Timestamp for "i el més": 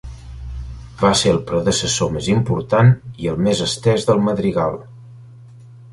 3.25-3.61